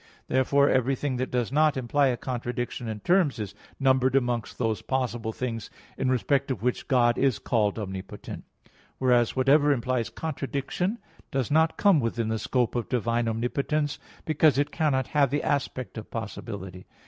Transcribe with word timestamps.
Therefore, 0.27 0.67
everything 0.67 1.17
that 1.17 1.29
does 1.29 1.51
not 1.51 1.77
imply 1.77 2.07
a 2.07 2.17
contradiction 2.17 2.87
in 2.87 3.01
terms, 3.01 3.37
is 3.37 3.53
numbered 3.79 4.15
amongst 4.15 4.57
those 4.57 4.81
possible 4.81 5.31
things, 5.31 5.69
in 5.95 6.09
respect 6.09 6.49
of 6.49 6.63
which 6.63 6.87
God 6.87 7.19
is 7.19 7.37
called 7.37 7.77
omnipotent: 7.77 8.43
whereas 8.97 9.35
whatever 9.35 9.71
implies 9.71 10.09
contradiction 10.09 10.97
does 11.29 11.51
not 11.51 11.77
come 11.77 11.99
within 11.99 12.29
the 12.29 12.39
scope 12.39 12.73
of 12.73 12.89
divine 12.89 13.27
omnipotence, 13.27 13.99
because 14.25 14.57
it 14.57 14.71
cannot 14.71 15.05
have 15.09 15.29
the 15.29 15.43
aspect 15.43 15.99
of 15.99 16.09
possibility. 16.09 16.87